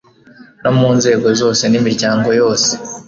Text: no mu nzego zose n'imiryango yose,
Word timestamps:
no 0.63 0.71
mu 0.79 0.89
nzego 0.97 1.27
zose 1.39 1.63
n'imiryango 1.67 2.29
yose, 2.41 2.71